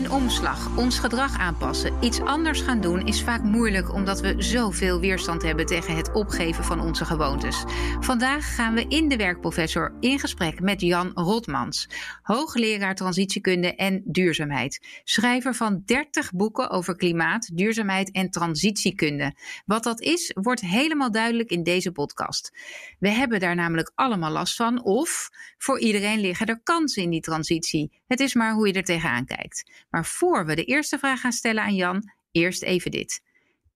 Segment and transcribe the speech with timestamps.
[0.00, 5.00] Een omslag, ons gedrag aanpassen, iets anders gaan doen is vaak moeilijk omdat we zoveel
[5.00, 7.64] weerstand hebben tegen het opgeven van onze gewoontes.
[8.00, 11.88] Vandaag gaan we in de werkprofessor in gesprek met Jan Rotmans,
[12.22, 19.34] hoogleraar transitiekunde en duurzaamheid, schrijver van 30 boeken over klimaat, duurzaamheid en transitiekunde.
[19.66, 22.52] Wat dat is, wordt helemaal duidelijk in deze podcast.
[22.98, 27.20] We hebben daar namelijk allemaal last van of voor iedereen liggen er kansen in die
[27.20, 27.92] transitie.
[28.06, 29.70] Het is maar hoe je er tegenaan kijkt.
[29.90, 33.20] Maar voor we de eerste vraag gaan stellen aan Jan, eerst even dit.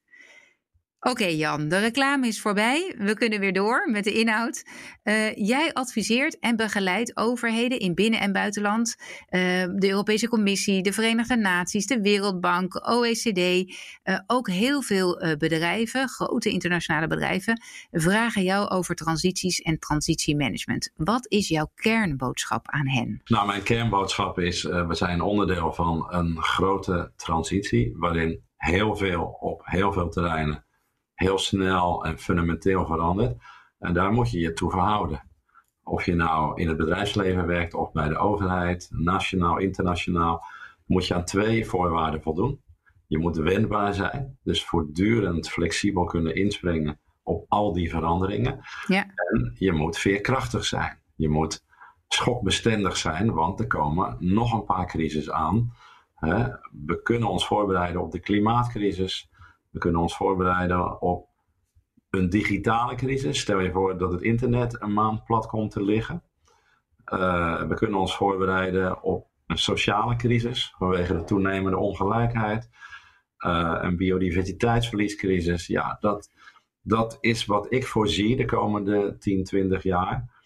[1.02, 2.95] Oké Jan, de reclame is voorbij.
[2.97, 4.64] We kunnen weer door met de inhoud.
[5.03, 8.95] Uh, jij adviseert en begeleidt overheden in binnen- en buitenland.
[8.97, 9.39] Uh,
[9.75, 13.38] de Europese Commissie, de Verenigde Naties, de Wereldbank, OECD.
[13.38, 17.61] Uh, ook heel veel bedrijven, grote internationale bedrijven,
[17.92, 20.92] vragen jou over transities en transitiemanagement.
[20.95, 23.22] Wat is jouw kernboodschap aan hen?
[23.23, 29.61] Nou, mijn kernboodschap is: we zijn onderdeel van een grote transitie waarin heel veel op
[29.66, 30.67] heel veel terreinen
[31.19, 33.41] heel snel en fundamenteel verandert.
[33.79, 35.23] En daar moet je je toe verhouden.
[35.83, 40.43] Of je nou in het bedrijfsleven werkt of bij de overheid, nationaal, internationaal,
[40.85, 42.61] moet je aan twee voorwaarden voldoen.
[43.07, 48.59] Je moet wendbaar zijn, dus voortdurend flexibel kunnen inspringen op al die veranderingen.
[48.87, 49.05] Ja.
[49.15, 50.99] En je moet veerkrachtig zijn.
[51.15, 51.63] Je moet
[52.08, 55.73] schokbestendig zijn, want er komen nog een paar crises aan.
[56.85, 59.29] We kunnen ons voorbereiden op de klimaatcrisis.
[59.69, 61.27] We kunnen ons voorbereiden op
[62.09, 63.39] een digitale crisis.
[63.39, 66.23] Stel je voor dat het internet een maand plat komt te liggen.
[67.13, 72.69] Uh, we kunnen ons voorbereiden op een sociale crisis vanwege de toenemende ongelijkheid.
[73.45, 75.67] Uh, een biodiversiteitsverliescrisis.
[75.67, 76.31] Ja, dat,
[76.81, 80.37] dat is wat ik voorzie de komende 10, 20 jaar.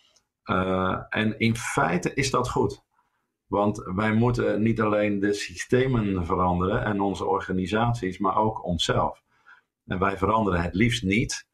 [0.45, 2.83] Uh, en in feite is dat goed.
[3.53, 9.23] Want wij moeten niet alleen de systemen veranderen en onze organisaties, maar ook onszelf.
[9.85, 11.47] En wij veranderen het liefst niet,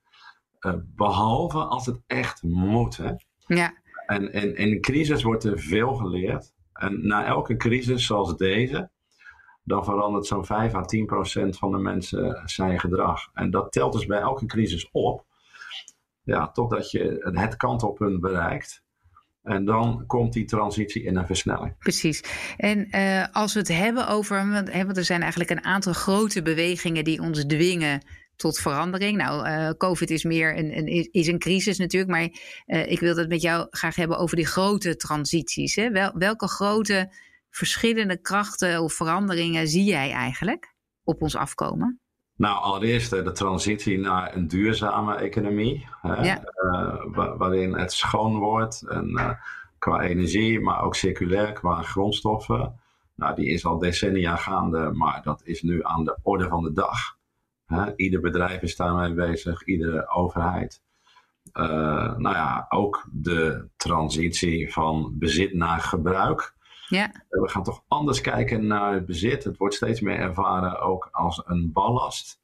[0.60, 2.98] uh, behalve als het echt moet.
[2.98, 3.12] Hè?
[3.46, 3.74] Ja.
[4.06, 6.54] En, en in crisis wordt er veel geleerd.
[6.74, 8.90] En na elke crisis zoals deze,
[9.64, 13.30] dan verandert zo'n 5 à 10 procent van de mensen zijn gedrag.
[13.34, 15.26] En dat telt dus bij elke crisis op.
[16.24, 18.84] Ja, totdat je het kantelpunt bereikt.
[19.50, 21.78] En dan komt die transitie in een versnelling.
[21.78, 22.24] Precies.
[22.58, 27.04] En uh, als we het hebben over, want, er zijn eigenlijk een aantal grote bewegingen
[27.04, 28.06] die ons dwingen
[28.36, 29.18] tot verandering.
[29.18, 32.30] Nou, uh, COVID is meer een, een, is een crisis natuurlijk, maar
[32.66, 35.76] uh, ik wil het met jou graag hebben over die grote transities.
[35.76, 35.90] Hè?
[35.90, 37.14] Wel, welke grote
[37.50, 41.99] verschillende krachten of veranderingen zie jij eigenlijk op ons afkomen?
[42.40, 46.44] Nou, allereerst de transitie naar een duurzame economie, hè, ja.
[46.64, 49.32] uh, waarin het schoon wordt en, uh,
[49.78, 52.80] qua energie, maar ook circulair qua grondstoffen.
[53.16, 56.72] Nou, die is al decennia gaande, maar dat is nu aan de orde van de
[56.74, 57.18] dag.
[57.66, 57.96] Hè.
[57.96, 60.82] Ieder bedrijf is daarmee bezig, iedere overheid.
[61.54, 61.66] Uh,
[62.18, 66.54] nou ja, ook de transitie van bezit naar gebruik.
[66.90, 67.12] Ja.
[67.30, 69.44] We gaan toch anders kijken naar het bezit.
[69.44, 72.40] Het wordt steeds meer ervaren ook als een ballast.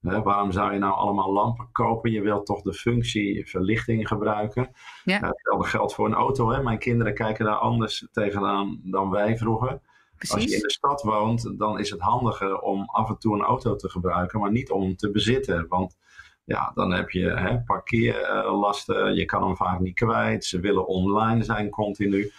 [0.00, 2.10] waarom zou je nou allemaal lampen kopen?
[2.10, 4.70] Je wilt toch de functie verlichting gebruiken.
[5.04, 5.22] Ja.
[5.22, 6.50] Uh, hetzelfde geldt voor een auto.
[6.50, 6.62] Hè?
[6.62, 9.80] Mijn kinderen kijken daar anders tegenaan dan wij vroeger.
[10.16, 10.34] Precies.
[10.34, 13.44] Als je in de stad woont, dan is het handiger om af en toe een
[13.44, 15.66] auto te gebruiken, maar niet om te bezitten.
[15.68, 15.96] Want
[16.44, 20.44] ja, dan heb je hè, parkeerlasten, je kan hem vaak niet kwijt.
[20.44, 22.32] Ze willen online zijn continu.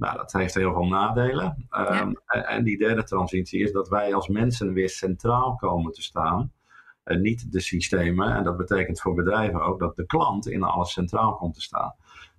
[0.00, 1.66] Nou, dat heeft heel veel nadelen.
[1.70, 6.52] Um, en, die derde transitie is dat wij als mensen weer centraal komen te staan.
[7.04, 8.34] En niet de systemen.
[8.34, 11.94] En dat betekent voor bedrijven ook dat de klant in alles centraal komt te staan.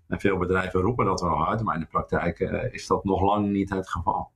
[0.07, 3.21] En veel bedrijven roepen dat wel hard, maar in de praktijk uh, is dat nog
[3.21, 4.31] lang niet het geval.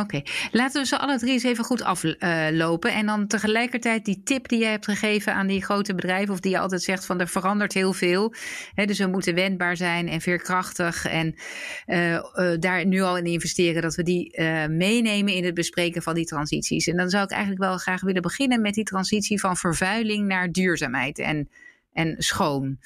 [0.00, 2.92] Oké, laten we ze alle drie eens even goed aflopen.
[2.92, 6.50] en dan tegelijkertijd die tip die je hebt gegeven aan die grote bedrijven, of die
[6.50, 8.34] je altijd zegt van er verandert heel veel.
[8.74, 11.06] dus we moeten wendbaar zijn en veerkrachtig.
[11.06, 11.34] En
[11.86, 12.20] uh, uh,
[12.58, 16.86] daar nu al in investeren, dat we die meenemen in het bespreken van die transities.
[16.86, 20.52] En dan zou ik eigenlijk wel graag willen beginnen met die transitie van vervuiling naar
[20.52, 21.48] duurzaamheid en,
[21.92, 22.78] en schoon.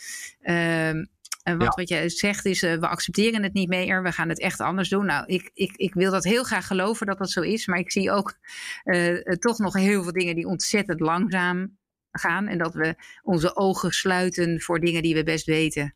[1.48, 4.28] Ehm, en wat, wat je zegt is, uh, we accepteren het niet meer, we gaan
[4.28, 5.06] het echt anders doen.
[5.06, 7.92] Nou, ik, ik, ik wil dat heel graag geloven dat dat zo is, maar ik
[7.92, 8.38] zie ook
[8.84, 11.78] uh, toch nog heel veel dingen die ontzettend langzaam
[12.10, 12.46] gaan.
[12.46, 15.94] En dat we onze ogen sluiten voor dingen die we best weten,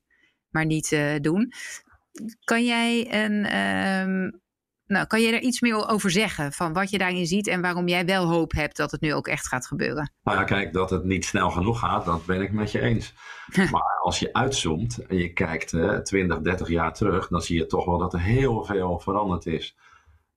[0.49, 1.53] maar niet doen.
[2.45, 4.42] Kan jij een, um,
[4.93, 7.89] nou, kan je er iets meer over zeggen van wat je daarin ziet en waarom
[7.89, 10.13] jij wel hoop hebt dat het nu ook echt gaat gebeuren?
[10.23, 13.15] Nou ja, kijk, dat het niet snel genoeg gaat, dat ben ik met je eens.
[13.73, 17.67] maar als je uitzoomt en je kijkt uh, 20, 30 jaar terug, dan zie je
[17.67, 19.77] toch wel dat er heel veel veranderd is.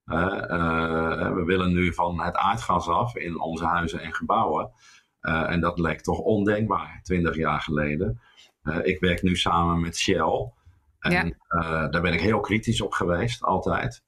[0.05, 4.71] Uh, uh, we willen nu van het aardgas af in onze huizen en gebouwen.
[5.21, 8.21] Uh, en dat lijkt toch ondenkbaar 20 jaar geleden.
[8.83, 10.51] ik werk nu samen met Shell.
[10.99, 11.87] En ja.
[11.87, 14.04] daar ben ik heel kritisch op geweest, altijd.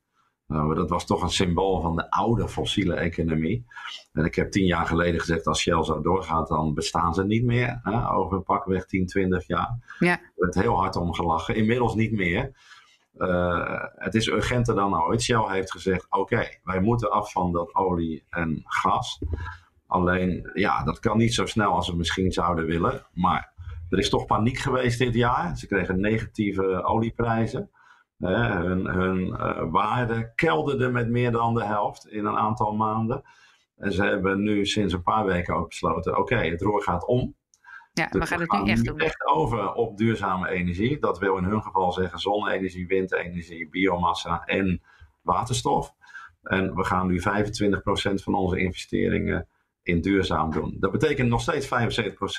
[0.47, 3.65] Nou, dat was toch een symbool van de oude fossiele economie.
[4.13, 7.43] En ik heb tien jaar geleden gezegd, als Shell zo doorgaat, dan bestaan ze niet
[7.43, 7.79] meer.
[7.83, 9.95] Hè, over pakweg 10, 20 jaar.
[9.99, 10.11] Ja.
[10.11, 11.55] Er werd heel hard om gelachen.
[11.55, 12.51] Inmiddels niet meer.
[13.17, 15.21] Uh, het is urgenter dan ooit.
[15.21, 19.21] Shell heeft gezegd, oké, wij moeten af van dat olie en gas.
[19.87, 23.05] Alleen, ja, dat kan niet zo snel als we misschien zouden willen.
[23.13, 23.53] Maar
[23.89, 25.57] er is toch paniek geweest dit jaar.
[25.57, 27.69] Ze kregen negatieve olieprijzen
[28.17, 33.23] hun hun uh, waarde kelderde met meer dan de helft in een aantal maanden.
[33.77, 37.35] En ze hebben nu sinds een paar weken ook besloten: oké, het roer gaat om.
[37.93, 38.99] Ja, dus we gaan het nu echt doen.
[38.99, 40.99] echt over op duurzame energie.
[40.99, 44.81] Dat wil in hun geval zeggen zonne-energie, windenergie, biomassa en
[45.21, 45.93] waterstof.
[46.41, 47.23] En we gaan nu 25%
[48.23, 49.47] van onze investeringen
[49.87, 50.75] in duurzaam doen.
[50.79, 51.67] Dat betekent nog steeds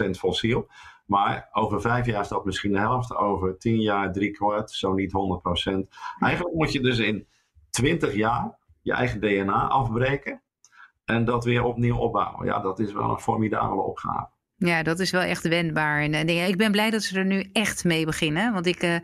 [0.06, 0.68] 75% fossiel.
[1.06, 3.16] Maar over vijf jaar is dat misschien de helft.
[3.16, 5.88] Over tien jaar drie kwart, zo niet 100%.
[6.20, 7.26] Eigenlijk moet je dus in
[7.70, 10.42] 20 jaar je eigen DNA afbreken.
[11.04, 12.46] En dat weer opnieuw opbouwen.
[12.46, 14.37] Ja, dat is wel een formidabele opgave.
[14.60, 16.02] Ja, dat is wel echt wendbaar.
[16.02, 18.52] En, en ik ben blij dat ze er nu echt mee beginnen.
[18.52, 19.00] Want ik uh, uh,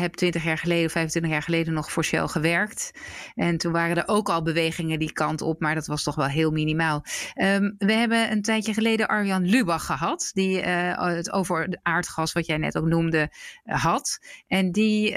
[0.00, 2.90] heb 20 jaar geleden, 25 jaar geleden nog voor Shell gewerkt.
[3.34, 6.26] En toen waren er ook al bewegingen die kant op, maar dat was toch wel
[6.26, 7.04] heel minimaal.
[7.34, 12.56] Um, we hebben een tijdje geleden Arjan Lubach gehad, die het over aardgas, wat jij
[12.56, 13.30] net ook noemde,
[13.64, 14.18] had.
[14.48, 15.14] En die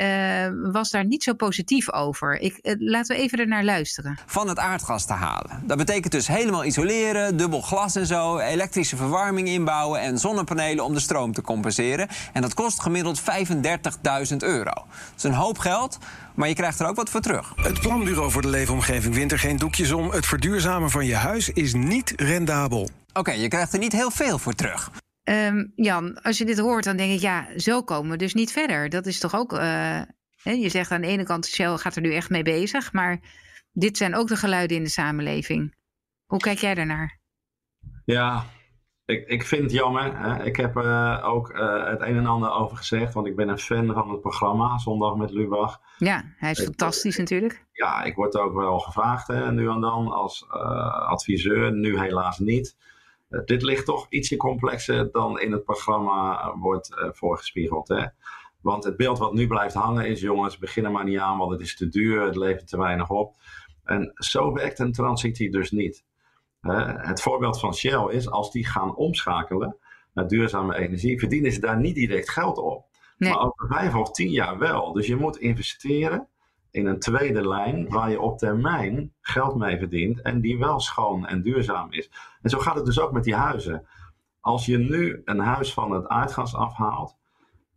[0.72, 2.40] was daar niet zo positief over.
[2.40, 4.18] Ik, laten we even ernaar luisteren.
[4.26, 5.64] Van het aardgas te halen.
[5.66, 10.94] Dat betekent dus helemaal isoleren, dubbel glas en zo, elektrische verwarming inbouwen en zonnepanelen om
[10.94, 12.08] de stroom te compenseren.
[12.34, 14.74] En dat kost gemiddeld 35.000 euro.
[14.74, 15.98] Dat is een hoop geld,
[16.36, 17.54] maar je krijgt er ook wat voor terug.
[17.56, 20.12] Het Planbureau voor de Leefomgeving wint er geen doekjes om.
[20.12, 22.82] Het verduurzamen van je huis is niet rendabel.
[22.82, 24.92] Oké, okay, je krijgt er niet heel veel voor terug.
[25.24, 28.52] Um, Jan, als je dit hoort, dan denk ik, ja, zo komen we dus niet
[28.52, 28.90] verder.
[28.90, 29.54] Dat is toch ook.
[29.54, 30.02] Uh,
[30.44, 33.20] je zegt aan de ene kant, Shell gaat er nu echt mee bezig, maar
[33.72, 35.76] dit zijn ook de geluiden in de samenleving.
[36.26, 37.20] Hoe kijk jij daarnaar?
[38.06, 38.46] Ja,
[39.10, 40.18] ik, ik vind het jammer.
[40.18, 40.44] Hè.
[40.44, 43.60] Ik heb uh, ook uh, het een en ander over gezegd, want ik ben een
[43.60, 45.82] fan van het programma Zondag met Lubach.
[45.98, 47.66] Ja, hij is ik, fantastisch natuurlijk.
[47.72, 52.40] Ja, ik word ook wel gevraagd hè, nu en dan als uh, adviseur, nu helaas
[52.40, 52.78] niet.
[53.46, 57.88] dit ligt toch ietsje complexer dan in het programma wordt voorgespiegeld.
[57.88, 58.06] Hè.
[58.62, 61.52] Want het beeld wat nu blijft hangen is, jongens, begin er maar niet aan, want
[61.52, 63.36] het is te duur, het levert te weinig op.
[63.84, 66.08] En zo werkt een transitie dus niet
[66.62, 69.76] het voorbeeld van Shell is, als die gaan omschakelen
[70.14, 72.86] naar duurzame energie, verdienen ze daar niet direct geld op.
[73.18, 73.30] Nee.
[73.30, 74.94] Maar over vijf of tien jaar wel.
[74.94, 76.28] Dus je moet investeren
[76.72, 81.28] in een tweede lijn waar je op termijn geld mee verdient en die wel schoon
[81.28, 82.12] en duurzaam is.
[82.42, 83.88] En zo gaat het dus ook met die huizen.
[84.40, 87.18] Als je nu een huis van het aardgas afhaalt,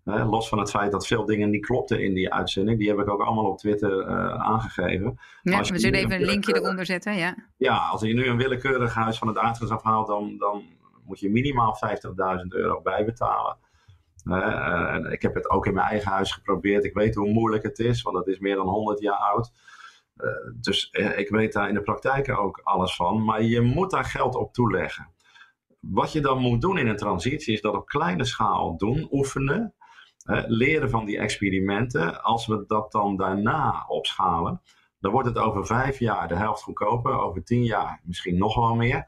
[0.04, 2.98] hè, los van het feit dat veel dingen niet klopten in die uitzending, die heb
[2.98, 5.18] ik ook allemaal op Twitter uh, aangegeven.
[5.42, 7.34] Ja, we zullen even een linkje eronder zetten, ja.
[7.56, 10.62] Ja, als je nu een willekeurig huis van het aardgas afhaalt, dan, dan
[11.04, 11.78] moet je minimaal
[12.40, 13.56] 50.000 euro bijbetalen.
[14.24, 16.84] Uh, en ik heb het ook in mijn eigen huis geprobeerd.
[16.84, 19.52] Ik weet hoe moeilijk het is, want het is meer dan 100 jaar oud.
[20.16, 20.28] Uh,
[20.60, 23.24] dus ik weet daar in de praktijk ook alles van.
[23.24, 25.08] Maar je moet daar geld op toeleggen.
[25.80, 29.74] Wat je dan moet doen in een transitie is dat op kleine schaal doen, oefenen
[30.46, 32.22] leren van die experimenten.
[32.22, 34.60] Als we dat dan daarna opschalen,
[35.00, 37.18] dan wordt het over vijf jaar de helft goedkoper.
[37.18, 39.06] Over tien jaar misschien nog wel meer.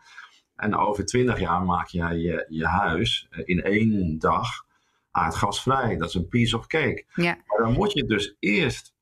[0.56, 4.48] En over twintig jaar maak je je, je huis eh, in één dag
[5.10, 5.96] aardgasvrij.
[5.96, 7.04] Dat is een piece of cake.
[7.14, 7.38] Ja.
[7.46, 8.93] Maar dan moet je dus eerst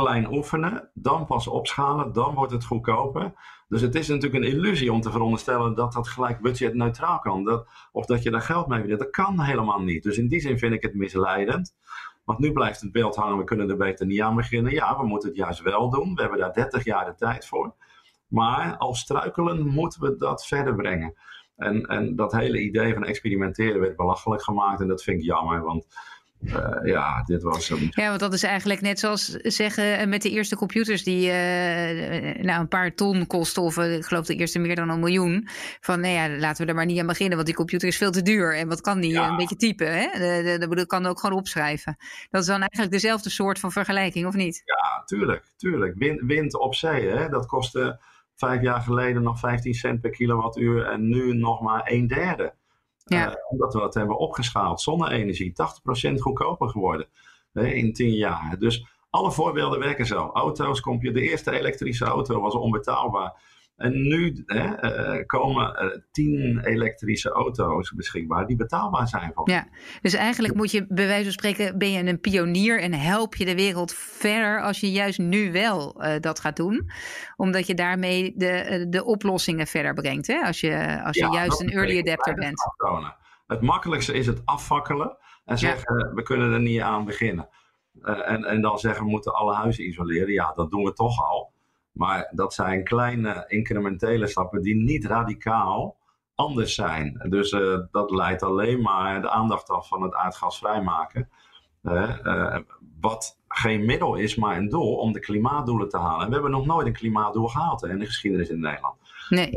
[0.00, 3.32] klein oefenen, dan pas opschalen, dan wordt het goedkoper.
[3.68, 7.44] Dus het is natuurlijk een illusie om te veronderstellen dat dat gelijk budgetneutraal kan.
[7.44, 9.00] Dat, of dat je daar geld mee verdient.
[9.00, 10.02] Dat kan helemaal niet.
[10.02, 11.74] Dus in die zin vind ik het misleidend.
[12.24, 14.72] Want nu blijft het beeld hangen, we kunnen er beter niet aan beginnen.
[14.72, 16.14] Ja, we moeten het juist wel doen.
[16.14, 17.74] We hebben daar 30 jaar de tijd voor.
[18.28, 21.14] Maar als struikelen moeten we dat verder brengen.
[21.56, 24.80] En, en dat hele idee van experimenteren werd belachelijk gemaakt.
[24.80, 25.86] En dat vind ik jammer, want
[26.40, 27.88] uh, ja, dit was een...
[27.90, 32.42] Ja, want dat is eigenlijk net zoals zeggen eh, met de eerste computers die uh,
[32.42, 35.48] nou, een paar ton kosten, of ik geloof de eerste meer dan een miljoen.
[35.80, 38.10] Van nou ja, laten we er maar niet aan beginnen, want die computer is veel
[38.10, 38.56] te duur.
[38.56, 39.16] En wat kan die?
[39.16, 40.58] Een beetje typen, hè?
[40.58, 41.96] Dat kan ook gewoon opschrijven.
[42.30, 44.62] Dat is dan eigenlijk dezelfde soort van vergelijking, of niet?
[44.64, 45.94] Ja, tuurlijk, tuurlijk.
[45.98, 47.28] Wind, wind op zee, hè?
[47.28, 48.00] dat kostte
[48.34, 52.54] vijf jaar geleden nog 15 cent per kilowattuur en nu nog maar een derde.
[53.08, 53.30] Ja.
[53.30, 54.80] Uh, omdat we het hebben opgeschaald.
[54.80, 55.52] Zonne-energie,
[56.10, 57.06] 80% goedkoper geworden
[57.52, 58.56] in 10 jaar.
[58.58, 60.30] Dus alle voorbeelden werken zo.
[60.32, 63.34] Auto's, de eerste elektrische auto was onbetaalbaar.
[63.76, 69.30] En nu hè, uh, komen uh, tien elektrische auto's beschikbaar die betaalbaar zijn.
[69.34, 69.68] Voor ja,
[70.02, 73.44] dus eigenlijk moet je bij wijze van spreken, ben je een pionier en help je
[73.44, 76.90] de wereld verder als je juist nu wel uh, dat gaat doen.
[77.36, 80.26] Omdat je daarmee de, de oplossingen verder brengt.
[80.26, 80.40] Hè?
[80.40, 82.70] Als je, als je ja, juist een early adapter bent.
[83.46, 86.14] Het makkelijkste is het afvakkelen en zeggen ja.
[86.14, 87.48] we kunnen er niet aan beginnen.
[88.02, 90.32] en, en dan zeggen we moeten alle huizen isoleren.
[90.32, 91.54] Ja, dat doen we toch al.
[91.96, 95.96] Maar dat zijn kleine incrementele stappen die niet radicaal
[96.34, 97.26] anders zijn.
[97.28, 101.28] Dus uh, dat leidt alleen maar de aandacht af van het aardgas vrijmaken.
[101.82, 102.58] Uh,
[103.00, 106.20] wat geen middel is, maar een doel om de klimaatdoelen te halen.
[106.20, 108.96] En we hebben nog nooit een klimaatdoel gehaald hè, in de geschiedenis in Nederland.
[109.28, 109.50] Nee.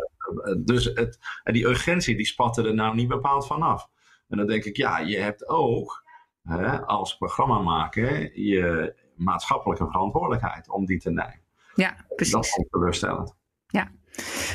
[0.57, 3.89] dus het, die urgentie die spatte er nou niet bepaald vanaf.
[4.27, 6.03] En dan denk ik, ja, je hebt ook
[6.43, 11.47] hè, als programmamaker je maatschappelijke verantwoordelijkheid om die te nemen.
[11.79, 12.33] Ja, precies.
[12.33, 13.35] Dat teleurstellend.
[13.67, 13.91] Ja.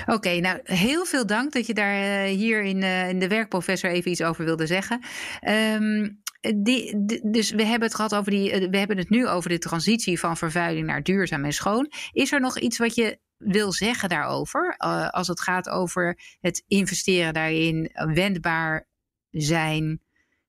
[0.07, 3.91] Oké, nou heel veel dank dat je daar uh, hier in, uh, in de werkprofessor
[3.91, 5.01] even iets over wilde zeggen.
[5.49, 6.23] Um,
[6.57, 9.59] die, dus we hebben het gehad over die, eh, we hebben het nu over de
[9.59, 11.93] transitie van vervuiling naar duurzaam en schoon.
[12.13, 14.75] Is er nog iets wat je wil zeggen daarover?
[14.79, 18.89] Uh, als het gaat over het investeren daarin, wendbaar
[19.31, 20.03] zijn,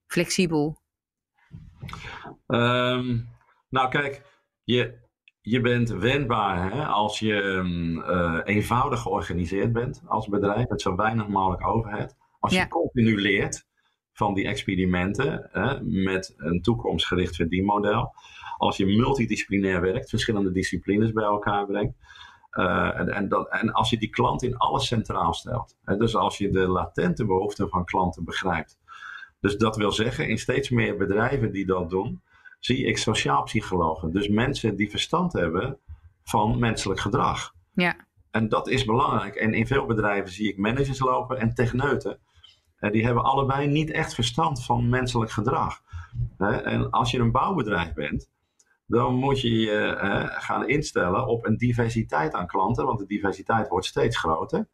[0.07, 0.81] flexibel?
[2.47, 3.29] Um,
[3.69, 4.21] nou, kijk,
[4.63, 5.04] je,
[5.45, 7.63] je bent wendbaar hè, als je
[8.07, 12.15] uh, eenvoudig georganiseerd bent als bedrijf met zo weinig mogelijk overheid.
[12.39, 13.67] Als je continu leert
[14.13, 18.13] van die experimenten hè, met een toekomstgericht verdienmodel.
[18.57, 21.97] Als je multidisciplinair werkt, verschillende disciplines bij elkaar brengt.
[22.51, 25.77] Uh, en, en, dat, en, als je die klant in alles centraal stelt.
[25.83, 28.79] Hè, dus als je de latente behoeften van klanten begrijpt.
[29.39, 32.21] Dus dat wil zeggen, in steeds meer bedrijven die dat doen,
[32.59, 34.11] zie ik sociaal psychologen.
[34.11, 35.79] Dus mensen die verstand hebben
[36.23, 37.53] van menselijk gedrag.
[37.73, 37.95] Ja.
[38.31, 39.35] En dat is belangrijk.
[39.35, 42.19] En in veel bedrijven zie ik managers lopen en techneuten.
[42.79, 45.81] En die hebben allebei niet echt verstand van menselijk gedrag.
[46.37, 48.29] En als je een bouwbedrijf bent,
[48.87, 49.95] dan moet je je
[50.39, 54.67] gaan instellen op een diversiteit aan klanten, want de diversiteit wordt steeds groter.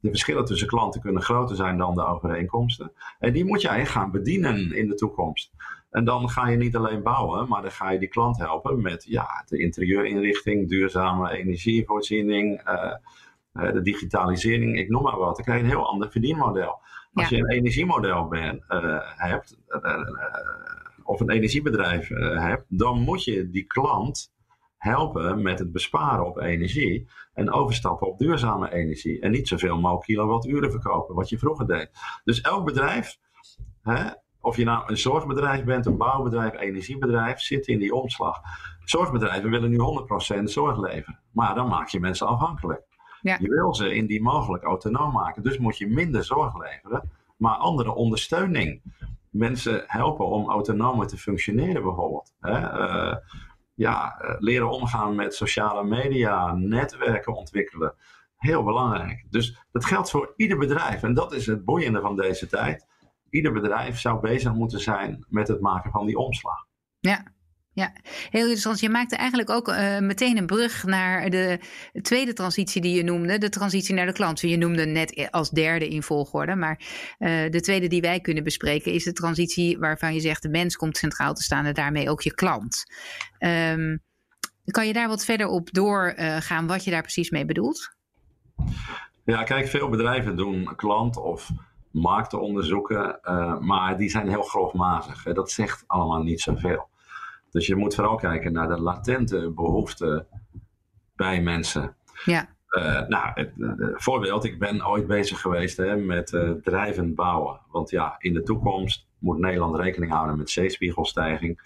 [0.00, 2.92] De verschillen tussen klanten kunnen groter zijn dan de overeenkomsten.
[3.18, 5.52] En die moet jij gaan bedienen in de toekomst.
[5.90, 9.04] En dan ga je niet alleen bouwen, maar dan ga je die klant helpen met
[9.04, 15.36] ja, de interieurinrichting, duurzame energievoorziening, uh, de digitalisering, ik noem maar wat.
[15.36, 16.80] Dan krijg je een heel ander verdienmodel.
[17.12, 19.58] Als je een energiemodel ben, uh, hebt,
[21.02, 24.32] of een energiebedrijf hebt, dan moet je die klant
[24.78, 29.20] helpen met het besparen op energie en overstappen op duurzame energie.
[29.20, 31.90] En niet zoveel mogelijk kilowatturen verkopen, wat je vroeger deed.
[32.24, 33.18] Dus elk bedrijf
[33.82, 38.40] hè, of je nou een zorgbedrijf bent, een bouwbedrijf, energiebedrijf, zit in die omslag.
[38.84, 39.78] Zorgbedrijven willen nu
[40.38, 41.20] 100% zorg leveren.
[41.32, 42.82] Maar dan maak je mensen afhankelijk.
[43.20, 43.36] Ja.
[43.40, 45.42] Je wil ze indien mogelijk autonoom maken.
[45.42, 48.82] Dus moet je minder zorg leveren, maar andere ondersteuning.
[49.30, 52.34] Mensen helpen om autonomer te functioneren bijvoorbeeld.
[52.40, 52.58] Hè?
[52.60, 53.16] Uh,
[53.78, 57.94] ja, uh, leren omgaan met sociale media, netwerken ontwikkelen.
[58.36, 59.26] Heel belangrijk.
[59.30, 61.02] Dus dat geldt voor ieder bedrijf.
[61.02, 62.86] En dat is het boeiende van deze tijd
[63.30, 66.66] ieder bedrijf zou bezig moeten zijn met het maken van die omslag.
[66.98, 67.22] Ja,
[67.78, 67.92] ja,
[68.30, 68.80] heel interessant.
[68.80, 71.58] Je maakte eigenlijk ook uh, meteen een brug naar de
[72.02, 74.40] tweede transitie die je noemde, de transitie naar de klant.
[74.40, 76.80] Je noemde net als derde in volgorde, maar
[77.18, 80.76] uh, de tweede die wij kunnen bespreken is de transitie waarvan je zegt de mens
[80.76, 82.84] komt centraal te staan en daarmee ook je klant.
[83.38, 84.02] Um,
[84.64, 87.96] kan je daar wat verder op doorgaan uh, wat je daar precies mee bedoelt?
[89.24, 91.50] Ja, kijk, veel bedrijven doen klant of
[91.90, 95.24] marktenonderzoeken, uh, maar die zijn heel grofmazig.
[95.24, 95.32] Hè.
[95.32, 96.88] Dat zegt allemaal niet zoveel.
[97.50, 100.26] Dus je moet vooral kijken naar de latente behoeften
[101.16, 101.96] bij mensen.
[102.24, 102.56] Ja.
[102.70, 103.52] Uh, nou, het,
[103.94, 107.60] voorbeeld, ik ben ooit bezig geweest hè, met uh, drijvend bouwen.
[107.70, 111.60] Want ja, in de toekomst moet Nederland rekening houden met zeespiegelstijging.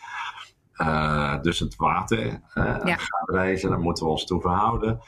[0.77, 2.97] Uh, dus het water ja.
[2.97, 5.01] gaat reizen, daar moeten we ons toe verhouden.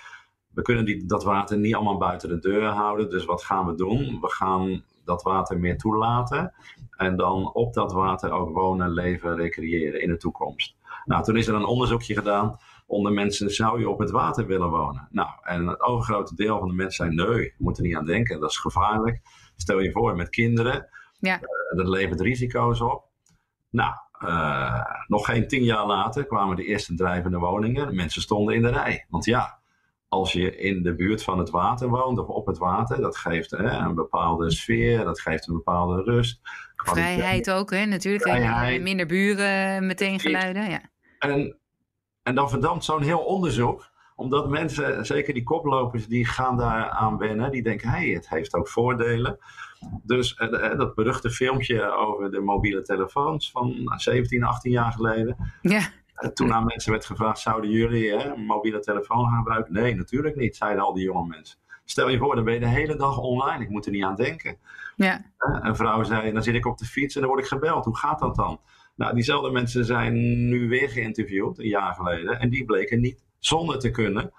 [0.54, 3.11] We kunnen die, dat water niet allemaal buiten de deur houden.
[3.11, 4.19] Dus wat gaan we doen?
[4.21, 6.55] We gaan dat water meer toelaten.
[6.97, 10.77] En dan op dat water ook wonen, leven, recreëren in de toekomst.
[11.05, 12.57] Nou, toen is er een onderzoekje gedaan
[12.87, 15.09] onder mensen, zou je op het water willen wonen?
[15.11, 18.05] Nou, en het overgrote deel van de mensen zei, nee, je moet er niet aan
[18.05, 19.21] denken, dat is gevaarlijk.
[19.57, 21.41] Stel je voor, met kinderen, ja.
[21.41, 23.05] Uh, dat levert risico's op.
[23.71, 23.95] Nou,
[24.25, 27.95] uh, nog geen tien jaar later kwamen de eerste drijvende woningen.
[27.95, 29.07] Mensen stonden in de rij.
[29.09, 29.59] Want ja,
[30.14, 33.50] als je in de buurt van het water woont of op het water, dat geeft
[33.50, 36.40] hè, een bepaalde sfeer, dat geeft een bepaalde rust.
[36.76, 38.23] Vrijheid ook, hè, natuurlijk.
[38.23, 38.83] Vrijheid.
[38.83, 40.71] Minder buren, meteen geluiden.
[40.71, 40.80] Ja.
[41.18, 41.56] En,
[42.23, 47.18] en dan verdampt zo'n heel onderzoek, omdat mensen, zeker die koplopers, die gaan daar aan
[47.18, 47.50] wennen.
[47.50, 49.38] Die denken, hé, hey, het heeft ook voordelen.
[50.02, 55.37] Dus eh, dat beruchte filmpje over de mobiele telefoons van 17, 18 jaar geleden.
[55.61, 55.80] Ja.
[56.35, 59.73] Toen aan mensen werd gevraagd, zouden jullie hè, een mobiele telefoon gaan gebruiken?
[59.73, 61.59] Nee, natuurlijk niet, zeiden al die jonge mensen.
[61.85, 63.64] Stel je voor, dan ben je de hele dag online.
[63.64, 64.56] Ik moet er niet aan denken.
[64.97, 65.25] Ja.
[65.38, 67.85] Een vrouw zei, dan zit ik op de fiets en dan word ik gebeld.
[67.85, 68.61] Hoe gaat dat dan?
[68.94, 70.14] Nou, diezelfde mensen zijn
[70.49, 72.40] nu weer geïnterviewd, een jaar geleden.
[72.40, 74.33] En die bleken niet zonder te kunnen.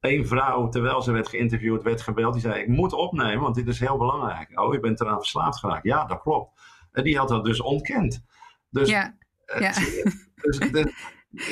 [0.00, 2.32] Een vrouw, terwijl ze werd geïnterviewd, werd gebeld.
[2.32, 4.60] Die zei, ik moet opnemen, want dit is heel belangrijk.
[4.60, 5.84] Oh, je bent eraan verslaafd geraakt.
[5.84, 6.60] Ja, dat klopt.
[6.92, 8.24] En die had dat dus ontkend.
[8.70, 9.16] Dus, ja.
[9.58, 9.72] Ja.
[10.44, 10.86] Dus, dus,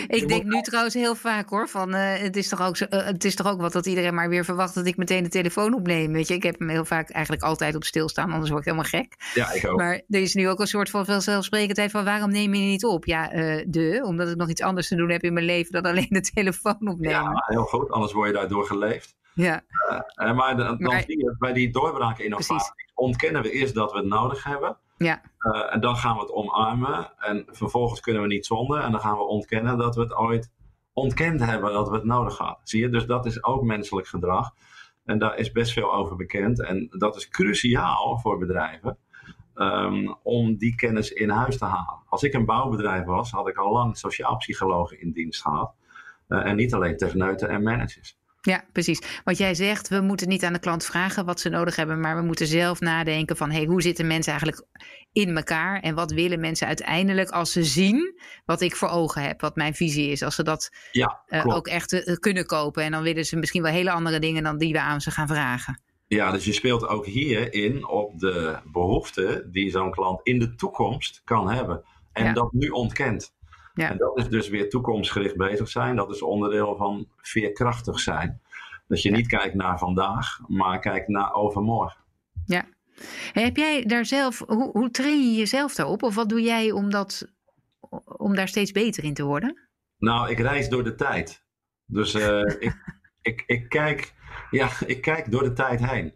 [0.08, 3.04] ik denk nu trouwens heel vaak hoor, van uh, het, is toch ook zo, uh,
[3.04, 5.74] het is toch ook wat dat iedereen maar weer verwacht dat ik meteen de telefoon
[5.74, 6.12] opneem.
[6.12, 8.90] Weet je, ik heb hem heel vaak eigenlijk altijd op stilstaan, anders word ik helemaal
[8.90, 9.14] gek.
[9.34, 9.78] Ja, ik ook.
[9.78, 13.04] Maar er is nu ook een soort van vanzelfsprekendheid van waarom neem je niet op?
[13.04, 15.82] Ja, uh, de, omdat ik nog iets anders te doen heb in mijn leven dan
[15.82, 17.08] alleen de telefoon opnemen.
[17.08, 19.14] Ja, heel goed, anders word je daardoor geleefd.
[19.34, 19.62] Ja.
[20.16, 24.44] maar dan, dan zie je bij die doorbraak-innovatie ontkennen we eerst dat we het nodig
[24.44, 24.78] hebben.
[25.02, 25.20] Ja.
[25.38, 27.12] Uh, en dan gaan we het omarmen.
[27.18, 28.80] En vervolgens kunnen we niet zonder.
[28.80, 30.52] En dan gaan we ontkennen dat we het ooit
[30.92, 32.58] ontkend hebben dat we het nodig hadden.
[32.62, 32.88] Zie je?
[32.88, 34.50] Dus dat is ook menselijk gedrag.
[35.04, 36.62] En daar is best veel over bekend.
[36.62, 38.98] En dat is cruciaal voor bedrijven.
[39.54, 42.02] Um, om die kennis in huis te halen.
[42.08, 45.74] Als ik een bouwbedrijf was, had ik al lang sociaal-psychologen in dienst gehad.
[46.28, 48.18] Uh, en niet alleen techneuten en managers.
[48.44, 49.02] Ja, precies.
[49.24, 52.16] Wat jij zegt, we moeten niet aan de klant vragen wat ze nodig hebben, maar
[52.16, 54.66] we moeten zelf nadenken van hey, hoe zitten mensen eigenlijk
[55.12, 59.40] in elkaar en wat willen mensen uiteindelijk als ze zien wat ik voor ogen heb,
[59.40, 62.90] wat mijn visie is, als ze dat ja, uh, ook echt uh, kunnen kopen en
[62.90, 65.80] dan willen ze misschien wel hele andere dingen dan die we aan ze gaan vragen.
[66.06, 70.54] Ja, dus je speelt ook hier in op de behoeften die zo'n klant in de
[70.54, 72.32] toekomst kan hebben en ja.
[72.32, 73.34] dat nu ontkent.
[73.74, 73.90] Ja.
[73.90, 75.96] En dat is dus weer toekomstgericht bezig zijn.
[75.96, 78.40] Dat is onderdeel van veerkrachtig zijn.
[78.88, 82.00] Dat je niet kijkt naar vandaag, maar kijkt naar overmorgen.
[82.46, 82.64] Ja.
[83.32, 86.02] Heb jij daar zelf, hoe, hoe train je jezelf daarop?
[86.02, 87.28] Of wat doe jij om, dat,
[88.04, 89.58] om daar steeds beter in te worden?
[89.98, 91.44] Nou, ik reis door de tijd.
[91.86, 92.74] Dus uh, ik,
[93.20, 94.14] ik, ik, kijk,
[94.50, 96.14] ja, ik kijk door de tijd heen.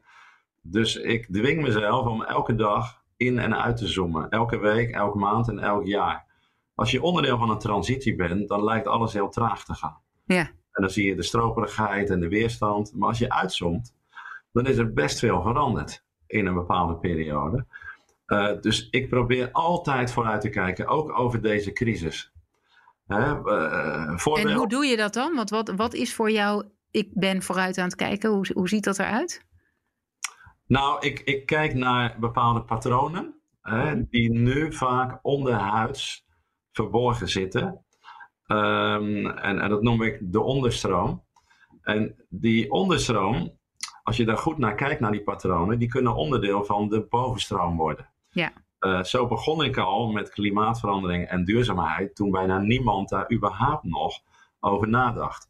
[0.62, 4.30] Dus ik dwing mezelf om elke dag in en uit te zoomen.
[4.30, 6.25] Elke week, elke maand en elk jaar.
[6.76, 10.00] Als je onderdeel van een transitie bent, dan lijkt alles heel traag te gaan.
[10.24, 10.40] Ja.
[10.72, 12.92] En dan zie je de stroperigheid en de weerstand.
[12.94, 13.94] Maar als je uitzoomt,
[14.52, 17.66] dan is er best veel veranderd in een bepaalde periode.
[18.26, 22.32] Uh, dus ik probeer altijd vooruit te kijken, ook over deze crisis.
[23.06, 24.46] Hè, uh, voorbeeld...
[24.46, 25.34] En hoe doe je dat dan?
[25.34, 28.84] Want wat, wat is voor jou, ik ben vooruit aan het kijken, hoe, hoe ziet
[28.84, 29.46] dat eruit?
[30.66, 36.25] Nou, ik, ik kijk naar bepaalde patronen, hè, die nu vaak onderhuids
[36.76, 37.84] verborgen zitten.
[38.46, 41.24] Um, en, en dat noem ik de onderstroom.
[41.82, 43.58] En die onderstroom,
[44.02, 47.76] als je daar goed naar kijkt, naar die patronen, die kunnen onderdeel van de bovenstroom
[47.76, 48.08] worden.
[48.30, 48.52] Ja.
[48.80, 54.20] Uh, zo begon ik al met klimaatverandering en duurzaamheid toen bijna niemand daar überhaupt nog
[54.60, 55.48] over nadacht.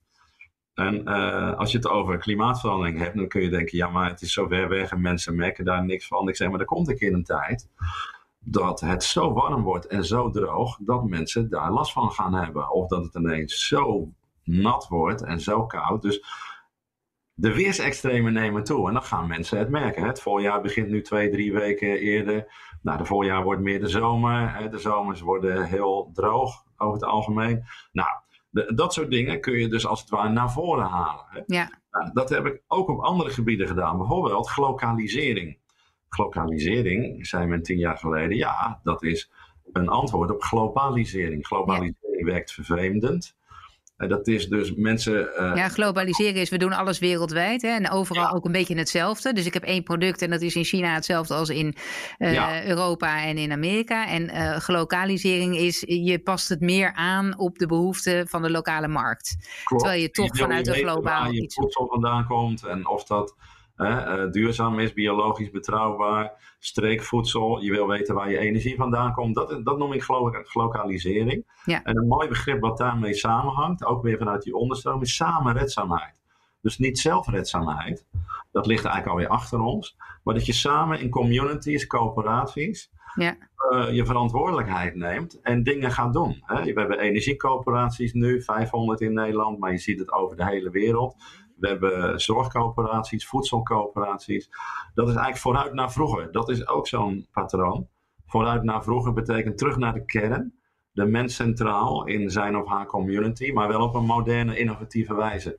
[0.74, 4.22] En uh, als je het over klimaatverandering hebt, dan kun je denken, ja, maar het
[4.22, 6.28] is zo ver weg en mensen merken daar niks van.
[6.28, 7.68] Ik zeg, maar er komt een keer een tijd
[8.48, 12.70] dat het zo warm wordt en zo droog dat mensen daar last van gaan hebben.
[12.70, 14.12] Of dat het ineens zo
[14.44, 16.02] nat wordt en zo koud.
[16.02, 16.24] Dus
[17.34, 20.06] de weersextremen nemen toe en dan gaan mensen het merken.
[20.06, 22.52] Het voorjaar begint nu twee, drie weken eerder.
[22.82, 24.70] Nou, de voorjaar wordt meer de zomer.
[24.70, 27.64] De zomers worden heel droog over het algemeen.
[27.92, 28.08] Nou,
[28.50, 31.44] de, dat soort dingen kun je dus als het ware naar voren halen.
[31.46, 31.70] Ja.
[31.90, 33.98] Nou, dat heb ik ook op andere gebieden gedaan.
[33.98, 35.58] Bijvoorbeeld glokalisering.
[36.08, 39.30] Globalisering, zei men tien jaar geleden, ja, dat is
[39.72, 41.46] een antwoord op globalisering.
[41.46, 43.36] Globalisering werkt vervreemdend.
[43.98, 45.28] Uh, dat is dus mensen.
[45.40, 48.30] Uh, ja, globaliseren is we doen alles wereldwijd hè, en overal ja.
[48.30, 49.32] ook een beetje hetzelfde.
[49.32, 51.74] Dus ik heb één product en dat is in China hetzelfde als in
[52.18, 52.64] uh, ja.
[52.64, 54.08] Europa en in Amerika.
[54.08, 59.36] En globalisering is je past het meer aan op de behoeften van de lokale markt.
[59.64, 59.82] Klopt.
[59.82, 61.54] Terwijl je toch je vanuit een globaal waar je iets.
[61.54, 63.34] voedsel vandaan komt en of dat
[63.76, 67.62] uh, duurzaam is, biologisch betrouwbaar, streekvoedsel.
[67.62, 69.34] Je wil weten waar je energie vandaan komt.
[69.34, 70.02] Dat, dat noem ik
[70.42, 71.44] globalisering.
[71.64, 71.82] Ja.
[71.82, 76.24] En een mooi begrip wat daarmee samenhangt, ook weer vanuit die onderstroom, is samenredzaamheid.
[76.60, 78.06] Dus niet zelfredzaamheid,
[78.52, 83.36] dat ligt eigenlijk alweer achter ons, maar dat je samen in communities, coöperaties, ja.
[83.70, 86.42] uh, je verantwoordelijkheid neemt en dingen gaat doen.
[86.44, 86.62] Hè?
[86.62, 91.16] We hebben energiecoöperaties nu, 500 in Nederland, maar je ziet het over de hele wereld.
[91.56, 94.48] We hebben zorgcoöperaties, voedselcoöperaties.
[94.94, 96.32] Dat is eigenlijk vooruit naar vroeger.
[96.32, 97.88] Dat is ook zo'n patroon.
[98.26, 100.54] Vooruit naar vroeger betekent terug naar de kern.
[100.92, 105.58] De mens centraal in zijn of haar community, maar wel op een moderne, innovatieve wijze.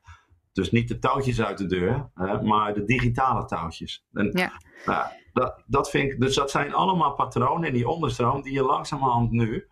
[0.51, 4.05] Dus niet de touwtjes uit de deur, hè, maar de digitale touwtjes.
[4.13, 4.51] En, Ja.
[4.86, 8.63] nou, dat, dat vind ik, dus dat zijn allemaal patronen in die onderstroom die je
[8.63, 9.67] langzamerhand nu,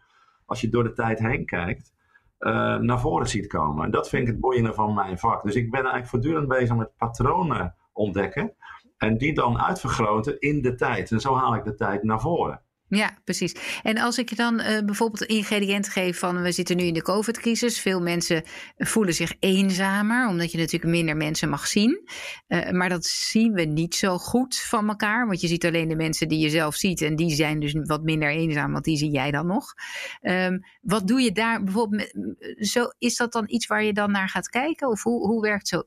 [0.45, 1.93] als je door de tijd heen kijkt,
[2.39, 3.85] uh, naar voren ziet komen.
[3.85, 5.43] En dat vind ik het boeiende van mijn vak.
[5.43, 8.55] Dus ik ben eigenlijk voortdurend bezig met patronen ontdekken
[8.97, 11.11] en die dan uitvergroten in de tijd.
[11.11, 12.61] En zo haal ik de tijd naar voren.
[12.87, 13.79] Ja, precies.
[13.83, 16.93] En als ik je dan uh, bijvoorbeeld een ingrediënt geef van we zitten nu in
[16.93, 17.79] de COVID-crisis.
[17.79, 18.43] Veel mensen
[18.77, 22.09] voelen zich eenzamer, omdat je natuurlijk minder mensen mag zien.
[22.47, 25.27] Uh, maar dat zien we niet zo goed van elkaar.
[25.27, 27.01] Want je ziet alleen de mensen die je zelf ziet.
[27.01, 29.73] En die zijn dus wat minder eenzaam, want die zie jij dan nog.
[30.21, 32.13] Um, wat doe je daar bijvoorbeeld?
[32.57, 34.87] Zo, is dat dan iets waar je dan naar gaat kijken?
[34.87, 35.83] Of hoe, hoe werkt zo,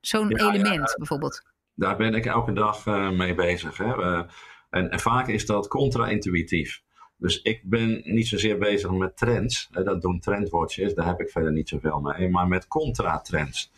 [0.00, 1.42] zo'n ja, element ja, bijvoorbeeld?
[1.74, 3.76] Daar ben ik elke dag uh, mee bezig.
[3.76, 4.24] Hè.
[4.72, 6.82] En, en, vaak is dat contra-intuïtief.
[7.16, 9.68] Dus ik ben niet zozeer bezig met trends.
[9.70, 12.28] Dat doen trendwatches, daar heb ik verder niet zoveel mee.
[12.28, 13.72] Maar met contra-trends.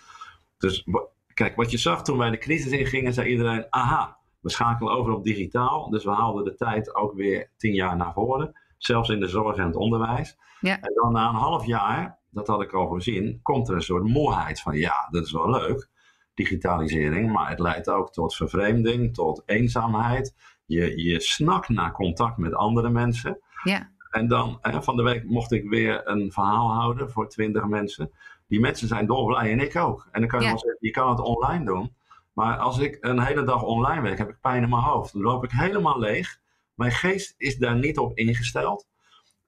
[0.58, 0.86] Dus
[1.34, 5.12] kijk, wat je zag toen wij de crisis ingingen, zei iedereen: aha, we schakelen over
[5.12, 5.90] op digitaal.
[5.90, 8.60] Dus we haalden de tijd ook weer tien jaar naar voren.
[8.78, 10.36] Zelfs in de zorg en het onderwijs.
[10.60, 10.80] Ja.
[10.80, 14.04] En dan na een half jaar, dat had ik al voorzien, komt er een soort
[14.04, 15.88] moeheid van: ja, dat is wel leuk,
[16.34, 17.32] digitalisering.
[17.32, 20.34] Maar het leidt ook tot vervreemding, tot eenzaamheid.
[20.66, 23.38] Je, je snakt naar contact met andere mensen.
[23.62, 23.90] Ja.
[24.10, 28.10] En dan, hè, van de week mocht ik weer een verhaal houden voor twintig mensen.
[28.48, 30.08] Die mensen zijn dolblij en ik ook.
[30.12, 30.50] En dan kan je Ja.
[30.50, 31.94] wel zeggen, je kan het online doen.
[32.32, 35.12] Maar als ik een hele dag online werk, heb ik pijn in mijn hoofd.
[35.12, 36.40] Dan loop ik helemaal leeg.
[36.74, 38.86] Mijn geest is daar niet op ingesteld.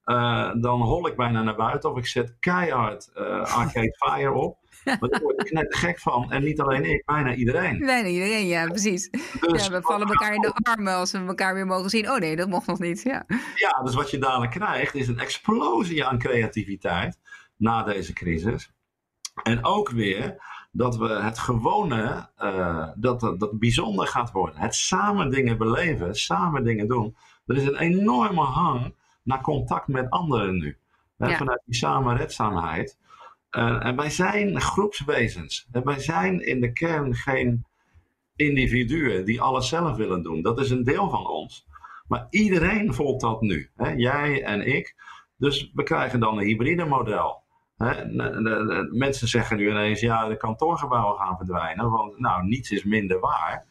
[0.07, 3.23] Uh, dan hol ik bijna naar buiten of ik zet keihard uh,
[3.55, 4.57] Arcade Fire op.
[4.83, 6.31] Maar daar word ik net gek van.
[6.31, 7.79] En niet alleen ik, bijna iedereen.
[7.79, 9.09] Bijna iedereen, ja, precies.
[9.39, 12.11] Dus ja, we vallen elkaar in de armen als we elkaar weer mogen zien.
[12.11, 13.01] Oh nee, dat mocht nog niet.
[13.01, 17.17] Ja, ja dus wat je dadelijk krijgt is een explosie aan creativiteit
[17.57, 18.71] na deze crisis.
[19.43, 20.35] En ook weer
[20.71, 24.59] dat we het gewone, uh, dat, dat, dat bijzonder gaat worden.
[24.59, 27.15] Het samen dingen beleven, samen dingen doen.
[27.45, 28.95] Er is een enorme hang
[29.27, 30.77] naar contact met anderen nu.
[31.17, 31.37] Ja.
[31.37, 32.97] Vanuit die samenredzaamheid.
[33.51, 35.67] Uh, en wij zijn groepswezens.
[35.71, 37.65] En wij zijn in de kern geen
[38.35, 40.41] individuen die alles zelf willen doen.
[40.41, 41.65] Dat is een deel van ons.
[42.07, 43.69] Maar iedereen voelt dat nu.
[43.75, 43.89] Hè?
[43.89, 44.95] Jij en ik.
[45.37, 47.43] Dus we krijgen dan een hybride model.
[47.77, 47.93] Hè?
[48.05, 51.89] de- de- de- Mensen zeggen nu ineens, ja, de kantoorgebouwen gaan verdwijnen.
[51.89, 53.65] Want nou, niets is minder waar.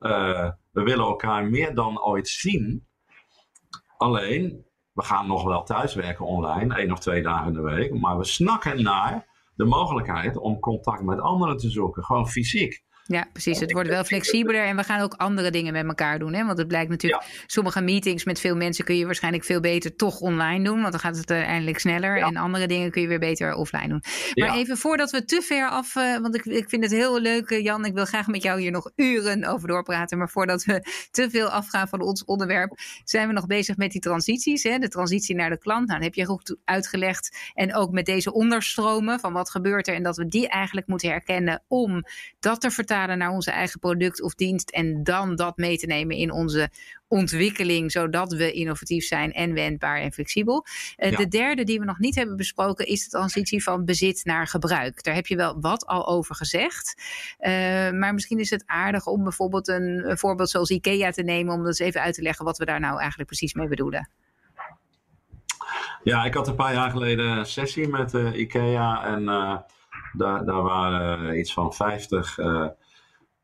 [0.00, 2.86] Uh, we willen elkaar meer dan ooit zien.
[3.96, 8.00] Alleen, we gaan nog wel thuiswerken online, één of twee dagen in de week.
[8.00, 12.04] Maar we snakken naar de mogelijkheid om contact met anderen te zoeken.
[12.04, 12.82] Gewoon fysiek.
[13.04, 13.60] Ja precies.
[13.60, 16.32] Het wordt wel flexibeler en we gaan ook andere dingen met elkaar doen.
[16.34, 16.44] Hè?
[16.44, 20.20] Want het blijkt natuurlijk, sommige meetings met veel mensen kun je waarschijnlijk veel beter toch
[20.20, 20.80] online doen.
[20.80, 22.16] Want dan gaat het uiteindelijk sneller.
[22.16, 22.26] Ja.
[22.26, 24.02] En andere dingen kun je weer beter offline doen.
[24.34, 24.54] Maar Ja.
[24.54, 27.62] even voordat we te ver af, eh, want ik, ik vind het heel leuk, eh,
[27.62, 27.84] Jan.
[27.84, 30.18] Ik wil graag met jou hier nog uren over doorpraten.
[30.18, 34.00] Maar voordat we te veel afgaan van ons onderwerp, zijn we nog bezig met die
[34.00, 34.62] transities.
[34.62, 34.78] Hè?
[34.78, 35.86] De transitie naar de klant.
[35.86, 37.36] Nou, dat heb je goed uitgelegd.
[37.54, 39.94] En ook met deze onderstromen van wat gebeurt er.
[39.94, 42.02] En dat we die eigenlijk moeten herkennen om
[42.40, 44.70] dat te vertalen naar onze eigen product of dienst.
[44.70, 46.70] En dan dat mee te nemen in onze
[47.08, 50.66] ontwikkeling, zodat we innovatief zijn en wendbaar en flexibel.
[50.98, 51.16] Uh, Ja.
[51.16, 55.02] De derde die we nog niet hebben besproken is de transitie van bezit naar gebruik.
[55.02, 57.02] Daar heb je wel wat al over gezegd.
[57.40, 57.50] Uh,
[57.90, 61.58] maar misschien is het aardig om bijvoorbeeld een, een voorbeeld zoals IKEA te nemen, om
[61.58, 64.08] dat eens even uit te leggen wat we daar nou eigenlijk precies mee bedoelen.
[66.02, 69.56] Ja, ik had een paar jaar geleden een sessie met uh, IKEA en uh,
[70.12, 72.66] daar, daar waren iets van 50 uh,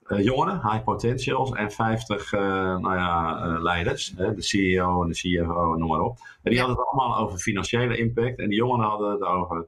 [0.09, 6.01] jongeren, high potentials, en 50 nou ja, leiders, de CEO en de CFO, noem maar
[6.01, 6.19] op.
[6.43, 9.67] En die hadden het allemaal over financiële impact en die jongeren hadden het over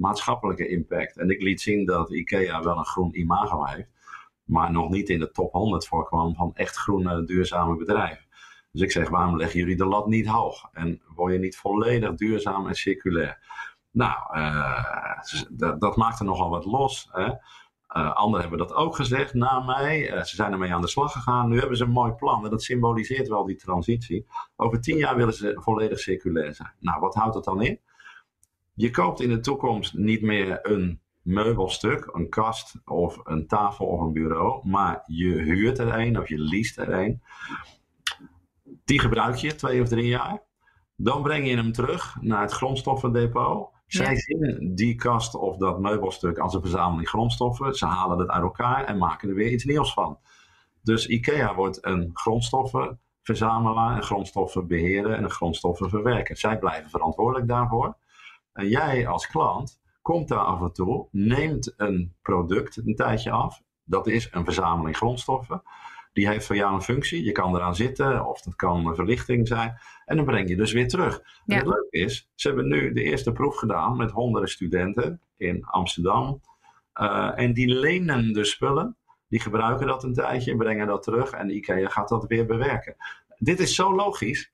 [0.00, 1.16] maatschappelijke impact.
[1.16, 3.88] En ik liet zien dat IKEA wel een groen imago heeft,
[4.44, 8.24] maar nog niet in de top 100 voorkwam van echt groene, duurzame bedrijven.
[8.72, 10.68] Dus ik zeg, waarom leggen jullie de lat niet hoog?
[10.72, 13.38] En word je niet volledig duurzaam en circulair?
[13.90, 15.18] Nou, uh,
[15.50, 17.08] dat, dat maakte nogal wat los.
[17.12, 17.30] Hè?
[17.96, 20.12] Uh, anderen hebben dat ook gezegd na mij.
[20.12, 21.48] Uh, ze zijn ermee aan de slag gegaan.
[21.48, 24.26] Nu hebben ze een mooi plan en dat symboliseert wel die transitie.
[24.56, 26.72] Over tien jaar willen ze volledig circulair zijn.
[26.78, 27.80] Nou, wat houdt dat dan in?
[28.74, 34.00] Je koopt in de toekomst niet meer een meubelstuk, een kast of een tafel of
[34.00, 37.22] een bureau, maar je huurt er een of je leest er een.
[38.84, 40.42] Die gebruik je twee of drie jaar.
[40.96, 43.68] Dan breng je hem terug naar het grondstoffendepot.
[43.92, 47.74] Zij zien die kast of dat meubelstuk als een verzameling grondstoffen.
[47.74, 50.18] Ze halen het uit elkaar en maken er weer iets nieuws van.
[50.82, 56.36] Dus IKEA wordt een grondstoffenverzamelaar, een grondstoffenbeheerder en een grondstoffenverwerker.
[56.36, 57.96] Zij blijven verantwoordelijk daarvoor.
[58.52, 63.62] En jij als klant komt daar af en toe, neemt een product een tijdje af.
[63.84, 65.62] Dat is een verzameling grondstoffen.
[66.12, 67.24] Die heeft voor jou een functie.
[67.24, 69.78] Je kan eraan zitten of dat kan een verlichting zijn.
[70.04, 71.22] En dan breng je dus weer terug.
[71.46, 75.64] En het leuke is, ze hebben nu de eerste proef gedaan met honderden studenten in
[75.64, 76.40] Amsterdam.
[77.00, 78.96] Uh, en die lenen de spullen.
[79.28, 82.96] Die gebruiken dat een tijdje, brengen dat terug en IKEA gaat dat weer bewerken.
[83.38, 84.52] Dit is zo logisch.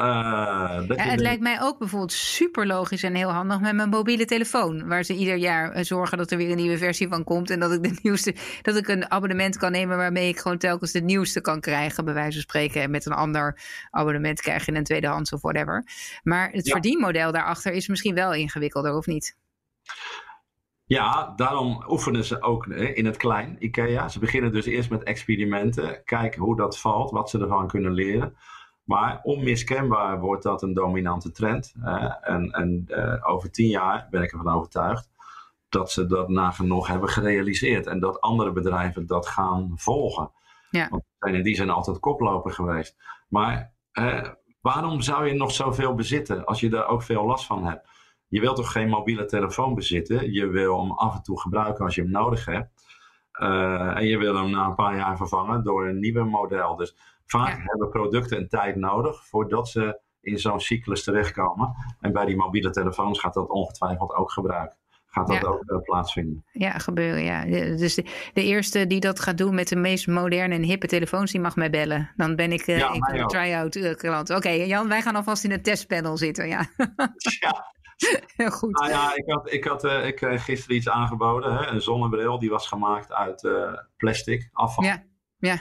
[0.00, 4.24] Uh, ja, het lijkt mij ook bijvoorbeeld super logisch en heel handig met mijn mobiele
[4.24, 4.88] telefoon.
[4.88, 7.50] Waar ze ieder jaar eh, zorgen dat er weer een nieuwe versie van komt.
[7.50, 10.92] En dat ik de nieuwste, dat ik een abonnement kan nemen waarmee ik gewoon telkens
[10.92, 12.82] de nieuwste kan krijgen, bij wijze van spreken.
[12.82, 15.84] En met een ander abonnement krijg je een tweedehands of whatever.
[16.22, 19.36] Maar het verdienmodel daarachter is misschien wel ingewikkelder, of niet?
[20.84, 24.08] Ja, daarom oefenen ze ook in het klein, IKEA.
[24.08, 28.36] Ze beginnen dus eerst met experimenten, kijken hoe dat valt, wat ze ervan kunnen leren.
[28.88, 31.74] Maar onmiskenbaar wordt dat een dominante trend.
[32.20, 35.08] en en uh, over tien jaar ben ik ervan overtuigd
[35.68, 37.86] dat ze dat nagenoeg hebben gerealiseerd.
[37.86, 40.30] En dat andere bedrijven dat gaan volgen.
[40.70, 40.88] Ja.
[40.88, 42.96] Want zijn in die zijn altijd koploper geweest.
[43.28, 44.24] Maar uh,
[44.60, 47.88] waarom zou je nog zoveel bezitten als je daar ook veel last van hebt?
[48.28, 50.32] Je wilt toch geen mobiele telefoon bezitten?
[50.32, 52.86] Je wil hem af en toe gebruiken als je hem nodig hebt.
[53.40, 56.76] Uh, en je wil hem na een paar jaar vervangen door een nieuwe model.
[56.76, 56.96] Dus
[57.28, 61.74] Vaak hebben producten een tijd nodig voordat ze in zo'n cyclus terechtkomen.
[62.00, 64.76] En bij die mobiele telefoons gaat dat ongetwijfeld ook gebruiken.
[65.06, 66.44] Gaat dat ook uh, plaatsvinden?
[66.52, 67.44] Ja, gebeuren, ja.
[67.76, 71.32] Dus de, de, eerste die dat gaat doen met de meest moderne en hippe telefoons,
[71.32, 72.10] die mag mij bellen.
[72.16, 74.30] Dan ben ik, uh, ja, een try-out uh, klant.
[74.30, 76.66] Oké, Jan, wij gaan alvast in het testpanel zitten, ja.
[77.40, 77.72] ja.
[78.36, 78.78] Heel goed.
[78.78, 81.56] Nou ja, ik, had, ik, had, ik kreeg gisteren iets aangeboden.
[81.56, 81.66] Hè?
[81.66, 83.48] Een zonnebril, die was gemaakt uit
[83.96, 84.84] plastic, afval.
[84.84, 85.04] Ja,
[85.38, 85.58] ja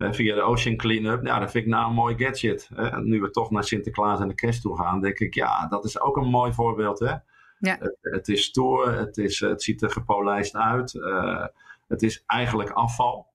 [0.00, 1.26] via de Ocean Cleanup.
[1.26, 2.70] Ja, dat vind ik nou een mooi gadget.
[2.74, 3.02] Hè.
[3.02, 6.00] Nu we toch naar Sinterklaas en de kerst toe gaan, denk ik, ja, dat is
[6.00, 6.98] ook een mooi voorbeeld.
[6.98, 7.14] Hè?
[7.58, 7.76] Ja.
[7.78, 10.94] Het, het is stoer, het, is, het ziet er gepolijst uit.
[10.94, 11.44] Uh,
[11.88, 13.26] het is eigenlijk afval.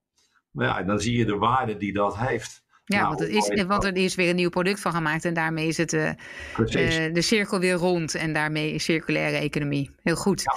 [0.50, 2.64] Maar ja, dan zie je de waarde die dat heeft.
[2.84, 5.34] Ja, nou, want, het is, want er is weer een nieuw product van gemaakt en
[5.34, 6.14] daarmee is het uh, uh,
[7.12, 9.90] de cirkel weer rond en daarmee circulaire economie.
[10.02, 10.42] Heel goed.
[10.42, 10.56] Ja.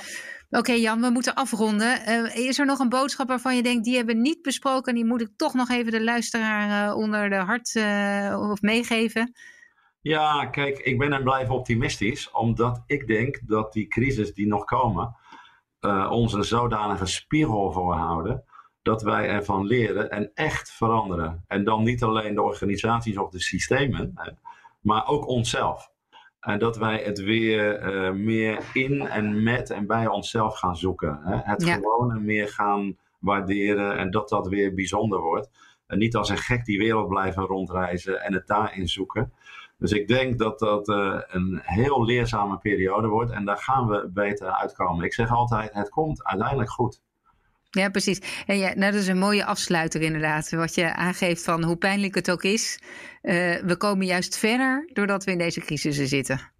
[0.51, 2.09] Oké Jan, we moeten afronden.
[2.09, 5.05] Uh, is er nog een boodschap waarvan je denkt, die hebben we niet besproken, die
[5.05, 9.33] moet ik toch nog even de luisteraar uh, onder de hart uh, of meegeven?
[10.01, 14.63] Ja, kijk, ik ben en blijf optimistisch, omdat ik denk dat die crisis die nog
[14.63, 15.15] komen,
[16.09, 18.43] ons een zodanige spiegel voorhouden,
[18.81, 21.43] dat wij ervan leren en echt veranderen.
[21.47, 24.13] En dan niet alleen de organisaties of de systemen,
[24.81, 25.88] maar ook onszelf.
[26.39, 31.19] En dat wij het weer uh, meer in en met en bij onszelf gaan zoeken.
[31.23, 31.38] Hè?
[31.43, 31.73] Het ja.
[31.73, 35.49] gewone meer gaan waarderen en dat dat weer bijzonder wordt.
[35.88, 39.34] En niet als een gek die wereld blijven rondreizen en het daarin zoeken.
[39.78, 44.10] Dus ik denk dat dat uh, een heel leerzame periode wordt en daar gaan we
[44.13, 45.06] beter uitkomen.
[45.06, 47.02] Ik zeg altijd, het komt uiteindelijk goed.
[47.69, 48.43] Ja, precies.
[48.45, 50.49] En ja, nou, dat is een mooie afsluiter inderdaad.
[50.49, 52.79] Wat je aangeeft van hoe pijnlijk het ook is.
[53.21, 56.51] Uh, we komen juist verder doordat we in deze crisissen zitten.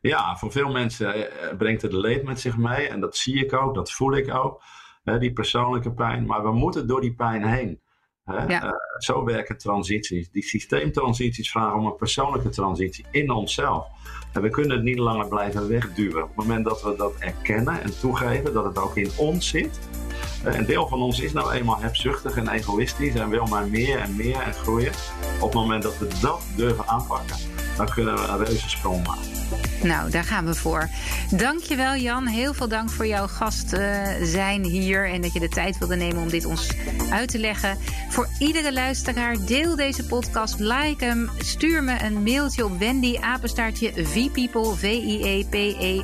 [0.00, 2.88] Ja, voor veel mensen eh, brengt het leed met zich mee.
[2.88, 4.62] En dat zie ik ook, dat voel ik ook.
[5.04, 6.26] Hè, die persoonlijke pijn.
[6.26, 7.80] Maar we moeten door die pijn heen.
[8.24, 8.44] Hè?
[8.44, 8.64] Ja.
[8.64, 10.30] Uh, zo werken transities.
[10.30, 13.86] Die systeemtransities vragen om een persoonlijke transitie in onszelf.
[14.32, 16.22] En we kunnen het niet langer blijven wegduwen.
[16.22, 19.78] Op het moment dat we dat erkennen en toegeven, dat het ook in ons zit
[19.80, 20.07] eh,
[20.44, 24.16] een deel van ons is nou eenmaal hebzuchtig en egoïstisch en wil maar meer en
[24.16, 24.92] meer en groeien.
[25.40, 27.36] Op het moment dat we dat durven aanpakken,
[27.76, 29.37] dan kunnen we een reuzensprong maken.
[29.82, 30.88] Nou, daar gaan we voor.
[31.30, 32.26] Dankjewel Jan.
[32.26, 35.96] Heel veel dank voor jouw gast uh, zijn hier en dat je de tijd wilde
[35.96, 36.70] nemen om dit ons
[37.10, 37.78] uit te leggen.
[38.08, 43.92] Voor iedere luisteraar, deel deze podcast, like hem, stuur me een mailtje op Wendy apenstaartje
[44.06, 45.44] vpeople e
[45.78, 46.02] e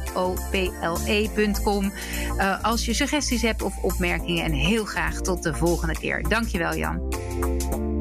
[2.38, 6.22] uh, als je suggesties hebt of opmerkingen en heel graag tot de volgende keer.
[6.28, 7.93] Dankjewel Jan.